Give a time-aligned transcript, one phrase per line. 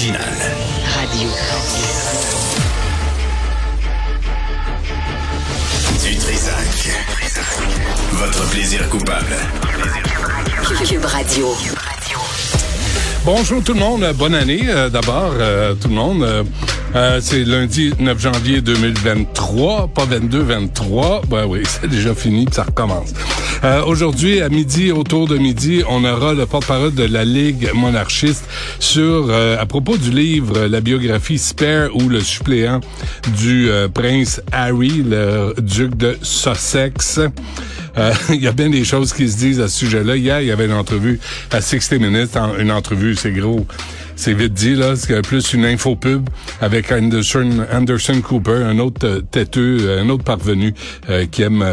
[0.00, 1.28] Radio.
[6.04, 6.90] Du Trisac.
[8.12, 9.36] Votre plaisir coupable.
[10.86, 11.77] Cube Radio.
[13.24, 16.22] Bonjour tout le monde, bonne année euh, d'abord euh, tout le monde.
[16.22, 16.44] Euh,
[16.94, 21.22] euh, c'est lundi 9 janvier 2023, pas 22, 23.
[21.28, 23.12] Ben oui, c'est déjà fini, ça recommence.
[23.64, 28.44] Euh, Aujourd'hui, à midi, autour de midi, on aura le porte-parole de la Ligue monarchiste
[28.78, 32.80] sur euh, à propos du livre La biographie Spare ou le suppléant
[33.36, 37.20] du euh, prince Harry, le duc de Sussex.
[37.98, 40.16] Euh, Il y a bien des choses qui se disent à ce sujet-là.
[40.16, 42.36] Hier, il y avait une entrevue à 60 Minutes.
[42.58, 43.66] Une entrevue, c'est gros.
[44.16, 44.96] C'est vite dit, là.
[44.96, 46.28] C'est plus une infopub
[46.60, 50.74] avec Anderson, Cooper, un autre euh, têteux, euh, un autre parvenu
[51.30, 51.64] qui aime,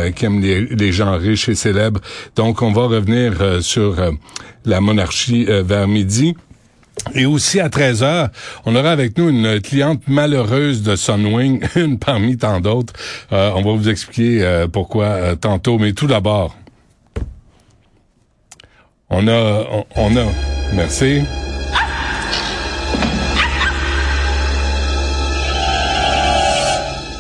[0.41, 1.99] les, gens riches et célèbres.
[2.35, 3.95] Donc, on va revenir sur
[4.65, 6.35] la monarchie vers midi.
[7.13, 8.29] Et aussi à 13 heures,
[8.65, 12.93] on aura avec nous une cliente malheureuse de Sunwing, une parmi tant d'autres.
[13.31, 16.55] Euh, on va vous expliquer euh, pourquoi euh, tantôt, mais tout d'abord,
[19.09, 20.25] on a, on, on a,
[20.73, 21.21] merci.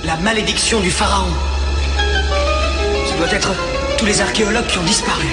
[0.03, 1.31] La malédiction du pharaon.
[3.07, 3.53] Ce doit être
[3.97, 5.27] tous les archéologues qui ont disparu.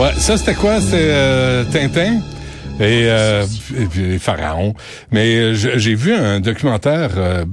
[0.00, 0.80] Ouais, ça c'était quoi?
[0.80, 2.20] C'était Tintin?
[2.80, 4.74] Et, euh, et pharaons.
[5.10, 7.44] Mais euh, j'ai vu un documentaire euh,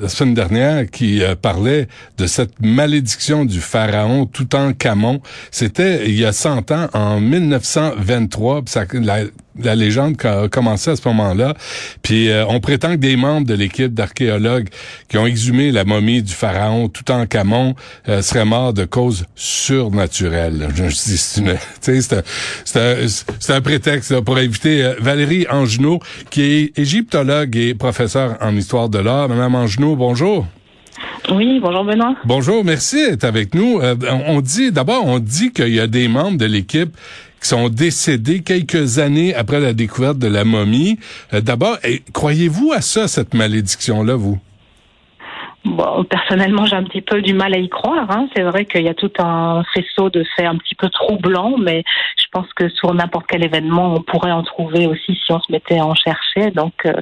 [0.00, 5.20] la semaine dernière qui euh, parlait de cette malédiction du pharaon tout en Camon.
[5.50, 8.62] C'était il y a 100 ans, en 1923.
[8.62, 9.20] puis ça, la,
[9.62, 11.54] la légende a commencé à ce moment-là.
[12.02, 14.68] Puis euh, on prétend que des membres de l'équipe d'archéologues
[15.08, 17.74] qui ont exhumé la momie du pharaon tout en Camon
[18.08, 19.24] euh, seraient morts de causes
[19.78, 20.68] surnaturelles.
[20.74, 21.52] Je, je dis, c'est une-
[21.82, 22.22] tu sais, c'est un,
[22.64, 23.06] c'est un,
[23.38, 28.54] c'est un prétexte là, pour inviter euh, Valérie Angenot, qui est égyptologue et professeure en
[28.56, 29.28] histoire de l'art.
[29.28, 30.46] Madame Angenot, bonjour.
[31.30, 32.14] Oui, bonjour Benoît.
[32.24, 33.80] Bonjour, merci d'être avec nous.
[33.80, 33.94] Euh,
[34.26, 36.96] on dit, d'abord, on dit qu'il y a des membres de l'équipe
[37.40, 40.98] qui sont décédés quelques années après la découverte de la momie.
[41.32, 44.38] Euh, d'abord, eh, croyez-vous à ça, cette malédiction-là, vous?
[45.76, 48.10] Bon, personnellement, j'ai un petit peu du mal à y croire.
[48.10, 48.28] Hein.
[48.34, 51.84] C'est vrai qu'il y a tout un faisceau de faits un petit peu troublants, mais
[52.16, 55.52] je pense que sur n'importe quel événement, on pourrait en trouver aussi si on se
[55.52, 56.50] mettait à en chercher.
[56.52, 56.92] Donc, euh,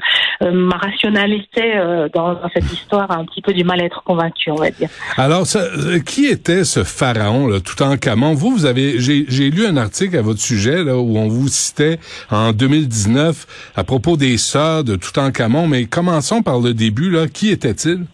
[0.43, 3.84] euh, ma rationalité euh, dans, dans cette histoire a un petit peu du mal à
[3.84, 4.88] être convaincue, on va dire.
[5.16, 8.34] Alors, ça, euh, qui était ce pharaon, là, tout en Camon?
[8.34, 11.48] Vous, vous avez, j'ai, j'ai lu un article à votre sujet, là, où on vous
[11.48, 11.98] citait
[12.31, 17.28] en 2019 à propos des sœurs de Toutankhamon, mais commençons par le début, là.
[17.28, 18.06] Qui était-il?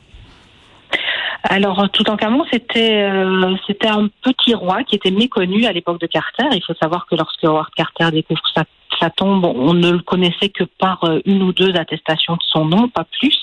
[1.44, 6.44] Alors, Toutankhamon, c'était euh, c'était un petit roi qui était méconnu à l'époque de Carter.
[6.52, 8.64] Il faut savoir que lorsque Howard Carter découvre sa,
[9.00, 12.64] sa tombe, on ne le connaissait que par euh, une ou deux attestations de son
[12.64, 13.36] nom, pas plus.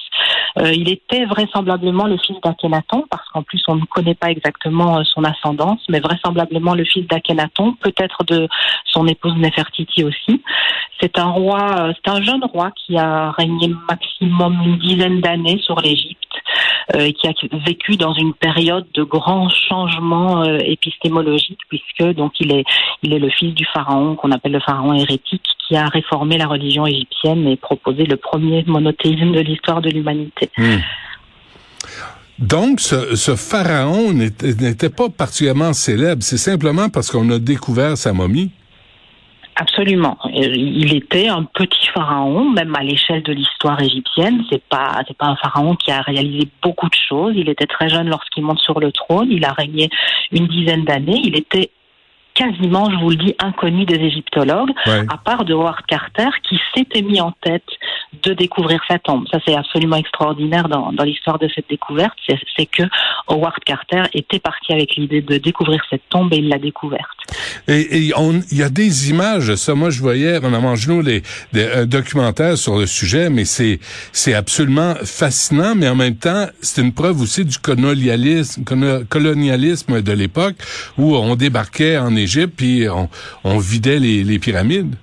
[0.58, 4.98] Euh, il était vraisemblablement le fils d'Akhenaton, parce qu'en plus on ne connaît pas exactement
[4.98, 8.48] euh, son ascendance, mais vraisemblablement le fils d'Akhenaton, peut-être de
[8.86, 10.42] son épouse Nefertiti aussi.
[11.02, 15.60] C'est un roi, euh, c'est un jeune roi qui a régné maximum une dizaine d'années
[15.64, 16.18] sur l'Égypte
[16.96, 17.34] euh, et qui a
[17.66, 22.66] vécu dans une période de grands changements épistémologiques puisque donc il est
[23.04, 26.48] il est le fils du pharaon qu'on appelle le pharaon hérétique qui a réformé la
[26.48, 30.50] religion égyptienne et proposé le premier monothéisme de l'histoire de l'humanité.
[32.40, 36.24] Donc, ce, ce pharaon n'était pas particulièrement célèbre.
[36.24, 38.50] C'est simplement parce qu'on a découvert sa momie.
[39.58, 40.18] Absolument.
[40.34, 44.42] Il était un petit pharaon, même à l'échelle de l'histoire égyptienne.
[44.50, 47.34] C'est pas, c'est pas un pharaon qui a réalisé beaucoup de choses.
[47.36, 49.28] Il était très jeune lorsqu'il monte sur le trône.
[49.30, 49.90] Il a régné
[50.32, 51.22] une dizaine d'années.
[51.24, 51.72] Il était
[52.40, 55.04] quasiment, je vous le dis, inconnu des égyptologues, Ouais.
[55.10, 57.64] à part de Howard Carter, qui s'était mis en tête
[58.24, 59.26] de découvrir sa tombe.
[59.32, 62.14] Ça, c'est absolument extraordinaire dans, dans l'histoire de cette découverte.
[62.58, 62.84] C'est que
[63.28, 67.18] Howard Carter était parti avec l'idée de découvrir cette tombe et il l'a découverte.
[67.68, 71.22] Et il y a des images, ça, moi je voyais, Mme Angelot, les,
[71.54, 73.80] des, un documentaire sur le sujet, mais c'est
[74.12, 78.64] c'est absolument fascinant, mais en même temps, c'est une preuve aussi du colonialisme,
[79.10, 80.56] colonialisme de l'époque
[80.98, 83.10] où on débarquait en Égypte puis on,
[83.44, 84.96] on vidait les, les pyramides.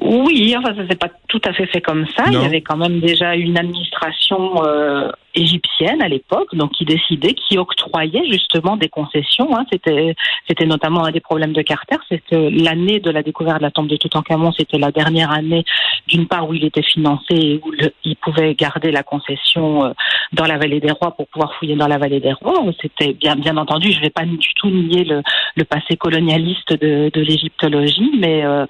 [0.00, 2.24] Oui, enfin, ça s'est pas tout à fait fait comme ça.
[2.26, 7.34] Il y avait quand même déjà une administration euh, égyptienne à l'époque, donc qui décidait,
[7.34, 9.56] qui octroyait justement des concessions.
[9.56, 9.64] Hein.
[9.72, 10.14] C'était,
[10.48, 13.70] c'était notamment un des problèmes de Carter, c'est que l'année de la découverte de la
[13.70, 15.64] tombe de Toutankhamon, c'était la dernière année,
[16.06, 17.72] d'une part où il était financé et où
[18.04, 19.92] il pouvait garder la concession euh,
[20.32, 22.64] dans la vallée des rois pour pouvoir fouiller dans la vallée des rois.
[22.80, 25.22] C'était bien, bien entendu, je ne vais pas du tout nier le,
[25.56, 28.66] le passé colonialiste de, de l'égyptologie, mais euh,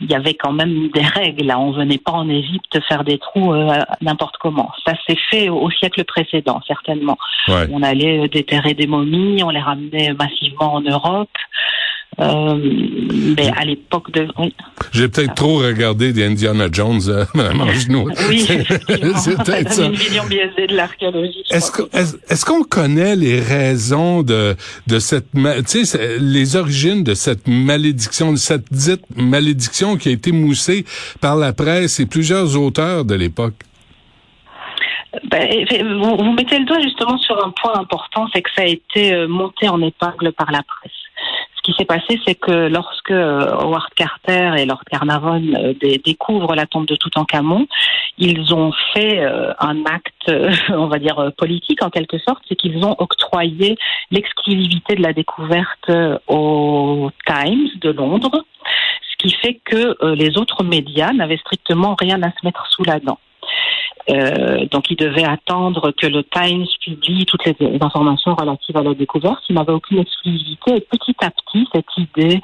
[0.00, 1.46] il y avait quand même des règles.
[1.46, 1.58] Là.
[1.58, 4.70] On venait pas en Égypte faire des trous euh, n'importe comment.
[4.86, 7.18] Ça s'est fait au siècle précédent, certainement.
[7.48, 11.28] On allait euh, déterrer des momies, on les ramenait massivement en Europe.
[12.20, 12.56] Euh,
[13.36, 14.26] mais à l'époque de.
[14.38, 14.52] Oui.
[14.92, 18.10] J'ai peut-être trop regardé des Indiana Jones, euh, Mme Angenou.
[18.28, 18.40] oui,
[19.16, 19.84] c'est peut-être ça.
[19.84, 21.44] une vision biaisée de l'archéologie.
[21.52, 24.56] Est-ce qu'on connaît les raisons de,
[24.88, 25.26] de cette,
[25.68, 30.84] tu sais, les origines de cette malédiction, de cette dite malédiction qui a été moussée
[31.20, 33.54] par la presse et plusieurs auteurs de l'époque?
[35.38, 39.28] Vous, mettez le doigt justement sur un point important, c'est que ça a été euh,
[39.28, 40.92] monté en épingle par la presse
[41.68, 46.64] qui s'est passé, c'est que lorsque euh, Howard Carter et Lord Carnarvon euh, découvrent la
[46.64, 47.66] tombe de Toutankhamon,
[48.16, 49.22] ils ont fait
[49.60, 50.32] un acte,
[50.70, 53.76] on va dire politique en quelque sorte, c'est qu'ils ont octroyé
[54.10, 55.90] l'exclusivité de la découverte
[56.26, 58.44] au Times de Londres,
[59.10, 62.98] ce qui fait que les autres médias n'avaient strictement rien à se mettre sous la
[62.98, 63.18] dent.
[64.10, 68.94] Euh, donc, il devait attendre que le Times publie toutes les, informations relatives à la
[68.94, 69.42] découverte.
[69.48, 70.76] Il n'avait aucune exclusivité.
[70.76, 72.40] Et petit à petit, cette idée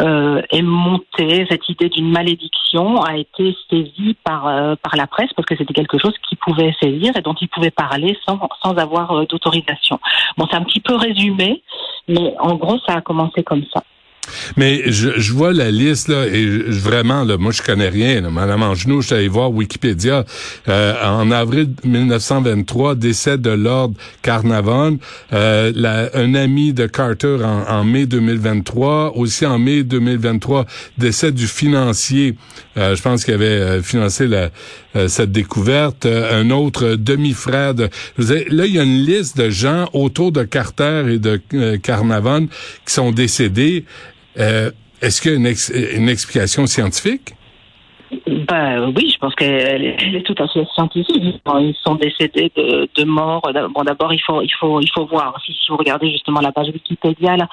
[0.00, 1.46] euh, est montée.
[1.50, 5.74] Cette idée d'une malédiction a été saisie par euh, par la presse parce que c'était
[5.74, 9.98] quelque chose qu'il pouvait saisir et dont il pouvait parler sans sans avoir euh, d'autorisation.
[10.36, 11.62] Bon, c'est un petit peu résumé,
[12.08, 13.82] mais en gros, ça a commencé comme ça.
[14.56, 18.20] Mais je, je, vois la liste là et vraiment là, moi je connais rien.
[18.20, 18.30] Là.
[18.30, 20.24] Madame Angenou, je suis voir Wikipédia.
[20.68, 23.92] Euh, en avril 1923, décès de Lord
[24.22, 24.98] Carnarvon,
[25.32, 29.16] euh, un ami de Carter en, en, mai 2023.
[29.16, 30.66] Aussi en mai 2023,
[30.98, 32.36] décès du financier.
[32.76, 34.50] Euh, je pense qu'il avait euh, financé la,
[34.96, 36.06] euh, cette découverte.
[36.06, 37.90] un autre demi-frère de.
[38.18, 41.40] là, il y a une liste de gens autour de Carter et de
[41.76, 42.48] Carnarvon
[42.86, 43.84] qui sont décédés.
[44.38, 44.70] Euh,
[45.00, 45.54] est-ce qu'il y a une,
[45.96, 47.34] une explication scientifique?
[48.48, 51.40] Ben oui, je pense qu'elle est, tout à fait scientifique.
[51.46, 53.42] Ils sont décédés de, de mort.
[53.74, 55.34] Bon, d'abord, il faut, il faut, il faut voir.
[55.44, 57.48] Si, si vous regardez justement la page Wikipédia, là,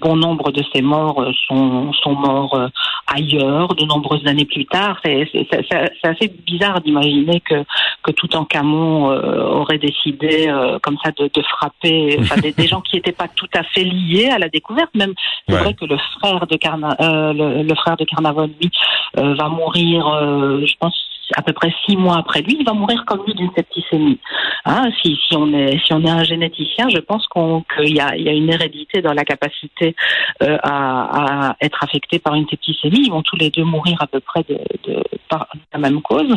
[0.00, 2.68] bon nombre de ces morts euh, sont, sont morts euh,
[3.14, 4.98] ailleurs, de nombreuses années plus tard.
[5.04, 5.28] C'est,
[6.02, 7.64] assez bizarre d'imaginer que,
[8.02, 10.52] que tout en Camon euh, aurait décidé
[10.82, 14.28] comme ça de, de frapper enfin, des, gens qui n'étaient pas tout à fait liés
[14.30, 14.90] à la découverte.
[14.94, 15.14] Même
[15.48, 18.70] c'est vrai que le frère de Carna, le, le, frère de Carnavon, lui,
[19.16, 20.94] va mourir euh, je pense
[21.36, 24.18] à peu près six mois après lui, il va mourir comme lui d'une septicémie.
[24.66, 28.50] Hein, si, on est si on est un généticien, je pense qu'il y a, une
[28.50, 29.94] hérédité dans la capacité
[30.42, 33.04] euh, à, être affecté par une septicémie.
[33.04, 36.28] Ils vont tous les deux mourir à peu près de, par la même cause.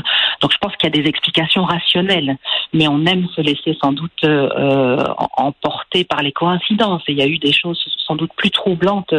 [0.42, 2.38] Donc je pense qu'il y a des explications rationnelles,
[2.74, 5.04] mais on aime se laisser sans doute euh,
[5.36, 7.04] emporter par les coïncidences.
[7.08, 7.78] Il y a eu des choses
[8.08, 9.14] sans doute plus troublantes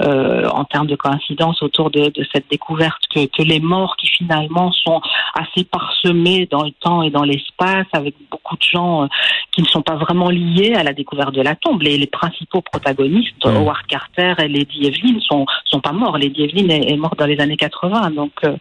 [0.00, 4.08] euh, en termes de coïncidences autour de, de cette découverte que, que les morts qui
[4.08, 5.00] finalement sont
[5.34, 9.06] assez parsemés dans le temps et dans l'espace, avec beaucoup de gens euh,
[9.52, 11.82] qui ne sont pas vraiment liés à la découverte de la tombe.
[11.82, 16.18] Les, les principaux protagonistes, Howard Carter et Lady Evelyn, sont sont pas morts.
[16.18, 18.56] Lady Evelyn est, morte dans les années 80, donc euh,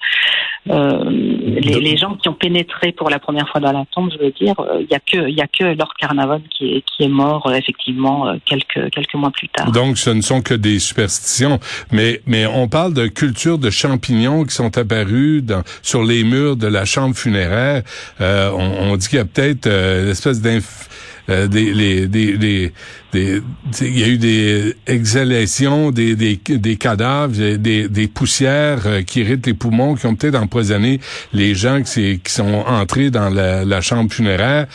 [0.65, 4.31] les, les, gens qui ont pénétré pour la première fois dans la tombe, je veux
[4.31, 7.09] dire, il y a que il y a que Lord Carnarvon qui est qui est
[7.09, 9.71] mort effectivement quelques quelques mois plus tard.
[9.71, 11.59] Donc ce ne sont que des superstitions,
[11.91, 16.55] mais mais on parle de cultures de champignons qui sont apparues dans, sur les murs
[16.55, 17.83] de la chambre funéraire.
[18.21, 20.89] Euh, on, dit qu'il y a peut-être euh, l'espèce d'inf...
[21.29, 22.73] Euh, des, les, des, des,
[23.13, 23.41] des,
[23.79, 29.47] il y a eu des exhalations des, des, des cadavres, des, des poussières qui irritent
[29.47, 30.99] les poumons, qui ont peut-être empoisonné
[31.31, 34.67] les gens qui, qui sont entrés dans la, la chambre funéraire.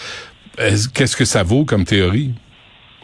[0.57, 2.33] Qu'est-ce que ça vaut comme théorie?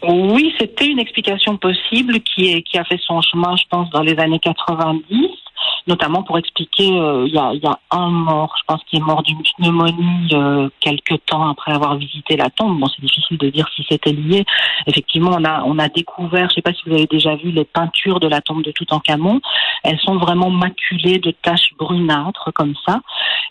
[0.06, 4.02] Oui, c'était une explication possible qui, est, qui a fait son chemin, je pense, dans
[4.02, 5.06] les années 90
[5.86, 9.00] notamment pour expliquer, euh, il y, a, y, a, un mort, je pense, qui est
[9.00, 12.78] mort d'une pneumonie euh, quelques temps après avoir visité la tombe.
[12.78, 14.44] Bon, c'est difficile de dire si c'était lié.
[14.86, 17.64] Effectivement, on a, on a découvert, je sais pas si vous avez déjà vu les
[17.64, 19.40] peintures de la tombe de Toutankhamon,
[19.82, 23.00] elles sont vraiment maculées de taches brunâtres comme ça,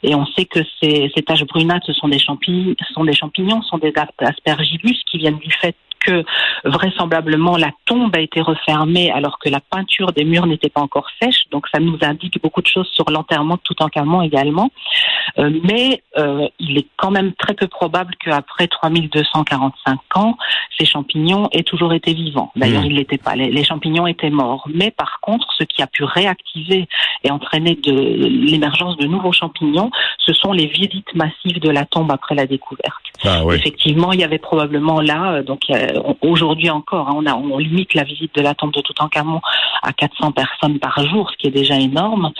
[0.01, 3.61] et on sait que ces, ces taches brunâtres, ce sont des champignons, sont des champignons,
[3.61, 6.23] sont des aspergillus qui viennent du fait que
[6.65, 11.07] vraisemblablement la tombe a été refermée alors que la peinture des murs n'était pas encore
[11.21, 11.43] sèche.
[11.51, 14.69] Donc ça nous indique beaucoup de choses sur l'enterrement de Toutankhamon également.
[15.39, 20.37] Euh, mais euh, il est quand même très peu probable qu'après 3245 ans,
[20.77, 22.51] ces champignons aient toujours été vivants.
[22.55, 22.87] D'ailleurs, mmh.
[22.87, 23.35] ils l'étaient pas.
[23.35, 24.67] Les, les, champignons étaient morts.
[24.73, 26.87] Mais par contre, ce qui a pu réactiver
[27.23, 32.11] et entraîner de l'émergence de nouveaux champignons, ce sont les visites massives de la tombe
[32.11, 33.03] après la découverte.
[33.23, 33.55] Ah, oui.
[33.55, 35.69] Effectivement, il y avait probablement là, euh, donc
[36.21, 39.41] aujourd'hui encore, hein, on, a, on limite la visite de la tombe de Toutankhamon
[39.81, 42.31] à 400 personnes par jour, ce qui est déjà énorme.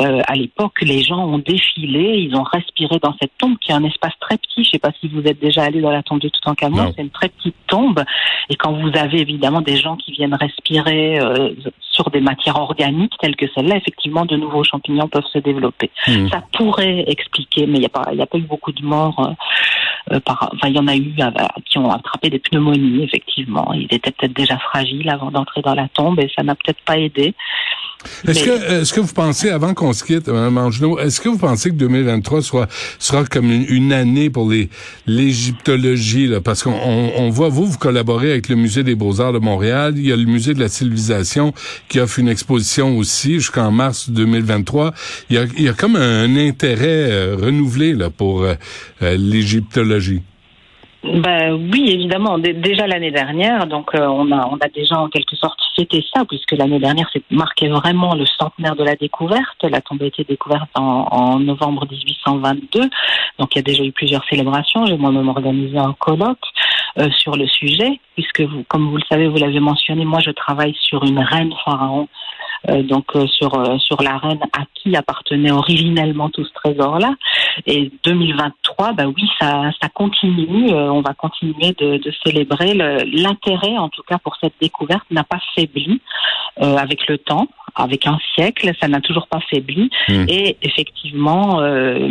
[0.00, 3.74] Euh, à l'époque, les gens ont défilé, ils ont respiré dans cette tombe qui est
[3.74, 4.64] un espace très petit.
[4.64, 7.02] Je ne sais pas si vous êtes déjà allé dans la tombe de Toutankhamon, c'est
[7.02, 8.02] une très petite tombe.
[8.50, 11.50] Et quand vous avez évidemment des gens qui viennent respirer euh,
[11.92, 15.90] sur des matières organiques telles que celle-là, effectivement, de nouveaux champignons peuvent se développer.
[16.06, 16.28] Mmh.
[16.28, 19.34] Ça pourrait expliquer, mais il n'y a, pas, a pas eu beaucoup de morts.
[20.12, 21.30] Euh, par, enfin, il y en a eu euh,
[21.66, 23.72] qui ont attrapé des pneumonies, effectivement.
[23.74, 26.98] Il était peut-être déjà fragile avant d'entrer dans la tombe et ça n'a peut-être pas
[26.98, 27.34] aidé.
[28.26, 31.38] Est-ce que, est-ce que vous pensez, avant qu'on se quitte, Mme Angelot, est-ce que vous
[31.38, 34.68] pensez que 2023 soit, sera comme une, une année pour les,
[35.06, 36.40] l'égyptologie, là?
[36.40, 39.94] Parce qu'on on, voit, vous, vous collaborez avec le Musée des Beaux-Arts de Montréal.
[39.96, 41.52] Il y a le Musée de la Civilisation
[41.88, 44.94] qui offre une exposition aussi jusqu'en mars 2023.
[45.30, 48.54] Il y a, il y a comme un, intérêt euh, renouvelé, là, pour euh,
[49.02, 50.22] euh, l'égyptologie.
[51.04, 52.38] Ben oui, évidemment.
[52.38, 56.24] déjà l'année dernière, donc euh, on a on a déjà en quelque sorte fêté ça,
[56.24, 59.62] puisque l'année dernière c'est marqué vraiment le centenaire de la découverte.
[59.62, 62.80] La tombe a été découverte en, en, novembre 1822,
[63.38, 64.86] donc il y a déjà eu plusieurs célébrations.
[64.86, 66.38] J'ai moi-même organisé un colloque
[66.98, 70.32] euh, sur le sujet, puisque vous, comme vous le savez, vous l'avez mentionné, moi je
[70.32, 72.08] travaille sur une reine pharaon
[72.66, 77.14] donc euh, sur euh, sur la reine à qui appartenait originellement tout ce trésor là.
[77.66, 80.72] Et 2023, bah oui, ça ça continue.
[80.72, 86.00] on va continuer de célébrer l'intérêt, en tout cas pour cette découverte, n'a pas faibli
[86.60, 87.48] avec le temps
[87.80, 89.90] avec un siècle, ça n'a toujours pas faibli.
[90.08, 90.24] Mmh.
[90.28, 92.08] Et effectivement, euh,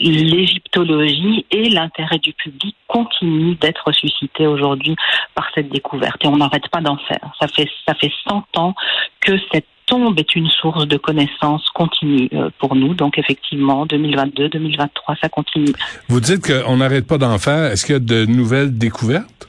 [0.00, 4.96] l'égyptologie et l'intérêt du public continuent d'être suscités aujourd'hui
[5.34, 6.24] par cette découverte.
[6.24, 7.32] Et on n'arrête pas d'en faire.
[7.40, 8.74] Ça fait, ça fait 100 ans
[9.20, 12.94] que cette tombe est une source de connaissances continue euh, pour nous.
[12.94, 15.72] Donc effectivement, 2022, 2023, ça continue.
[16.08, 17.72] Vous dites qu'on n'arrête pas d'en faire.
[17.72, 19.45] Est-ce qu'il y a de nouvelles découvertes?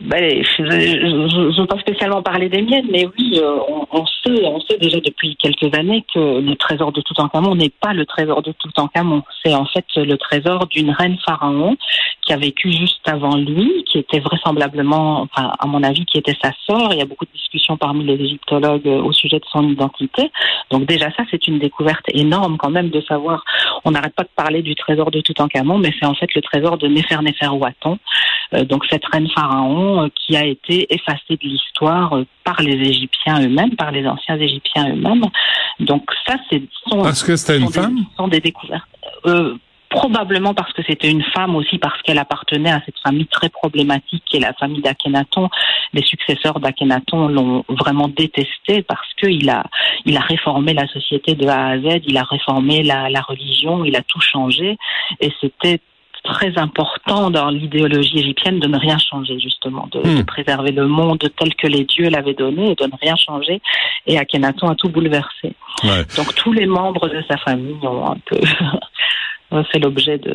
[0.00, 4.44] Ben, je ne veux pas spécialement parler des miennes, mais oui, euh, on, on, sait,
[4.46, 8.40] on sait déjà depuis quelques années que le trésor de Toutankhamon n'est pas le trésor
[8.40, 9.22] de Toutankhamon.
[9.44, 11.76] C'est en fait le trésor d'une reine pharaon
[12.22, 16.36] qui a vécu juste avant lui, qui était vraisemblablement, enfin, à mon avis, qui était
[16.42, 16.92] sa sœur.
[16.92, 20.30] Il y a beaucoup de discussions parmi les égyptologues euh, au sujet de son identité.
[20.70, 23.44] Donc déjà ça, c'est une découverte énorme quand même de savoir.
[23.84, 26.78] On n'arrête pas de parler du trésor de Toutankhamon, mais c'est en fait le trésor
[26.78, 27.98] de Néfernefer-Ouaton.
[28.54, 33.40] Euh, donc cette reine pharaon euh, qui a été effacée de l'histoire par les Égyptiens
[33.42, 35.24] eux-mêmes, par les anciens Égyptiens eux-mêmes.
[35.78, 38.04] Donc ça, c'est parce que c'était une femme.
[38.16, 38.88] Sont des découvertes.
[39.90, 44.22] Probablement parce que c'était une femme aussi, parce qu'elle appartenait à cette famille très problématique
[44.24, 45.48] qui est la famille d'Akhenaton.
[45.92, 49.64] Les successeurs d'Akhenaton l'ont vraiment détesté parce qu'il a,
[50.04, 53.84] il a réformé la société de A à Z, il a réformé la, la religion,
[53.84, 54.78] il a tout changé
[55.18, 55.80] et c'était
[56.22, 60.18] très important dans l'idéologie égyptienne de ne rien changer justement, de, hmm.
[60.18, 63.60] de, préserver le monde tel que les dieux l'avaient donné et de ne rien changer.
[64.06, 65.54] Et Akhenaton a tout bouleversé.
[65.82, 66.04] Ouais.
[66.16, 68.38] Donc tous les membres de sa famille ont un peu
[69.72, 70.30] fait l'objet de,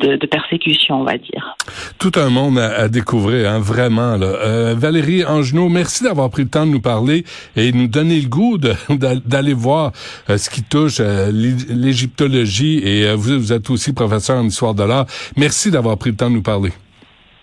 [0.00, 1.56] de, de persécutions, on va dire.
[1.98, 4.16] Tout un monde à, à découvrir, hein, vraiment.
[4.16, 4.26] Là.
[4.26, 7.24] Euh, Valérie Angenot, merci d'avoir pris le temps de nous parler
[7.56, 8.58] et nous donner le goût
[9.26, 9.92] d'aller voir
[10.30, 12.80] euh, ce qui touche euh, l'égyptologie.
[12.84, 15.06] Et euh, vous, vous êtes aussi professeur en histoire de l'art.
[15.36, 16.70] Merci d'avoir pris le temps de nous parler.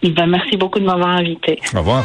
[0.02, 1.60] Ben, merci beaucoup de m'avoir invité.
[1.76, 2.04] Au revoir.